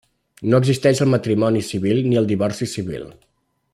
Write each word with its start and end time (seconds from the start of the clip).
No 0.53 0.59
existeix 0.63 1.01
el 1.05 1.11
matrimoni 1.15 1.61
civil 1.67 2.01
ni 2.07 2.17
el 2.23 2.29
divorci 2.33 2.69
civil. 2.77 3.05